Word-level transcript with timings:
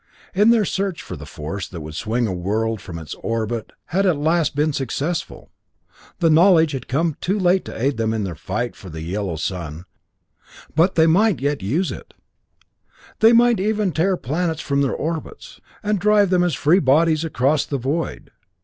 Their 0.33 0.65
search 0.65 1.03
for 1.03 1.15
the 1.15 1.27
force 1.27 1.67
that 1.67 1.81
would 1.81 1.93
swing 1.93 2.25
a 2.25 2.33
world 2.33 2.81
from 2.81 2.97
its 2.97 3.13
orbit 3.19 3.71
had 3.85 4.03
at 4.07 4.17
last 4.17 4.55
been 4.55 4.73
successful. 4.73 5.51
The 6.17 6.29
knowledge 6.31 6.71
had 6.71 6.87
come 6.87 7.17
too 7.21 7.37
late 7.37 7.63
to 7.65 7.79
aid 7.79 7.97
them 7.97 8.11
in 8.11 8.23
their 8.23 8.33
fight 8.33 8.75
for 8.75 8.89
the 8.89 9.01
yellow 9.03 9.35
sun, 9.35 9.85
but 10.75 10.95
they 10.95 11.05
might 11.05 11.39
yet 11.39 11.61
use 11.61 11.91
it 11.91 12.15
they 13.19 13.31
might 13.31 13.59
even 13.59 13.91
tear 13.91 14.07
their 14.07 14.17
planets 14.17 14.61
from 14.61 14.81
their 14.81 14.91
orbits, 14.95 15.61
and 15.83 15.99
drive 15.99 16.31
them 16.31 16.43
as 16.43 16.55
free 16.55 16.79
bodies 16.79 17.23
across 17.23 17.63
the 17.63 17.77
void. 17.77 18.31